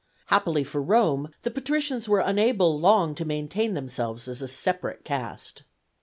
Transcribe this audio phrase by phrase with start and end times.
[0.33, 5.61] Happily for Rome, the patricians were unable long to maintain themselves as a separate caste.